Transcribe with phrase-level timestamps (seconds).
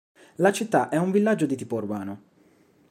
[0.37, 2.21] La città è un villaggio di tipo urbano.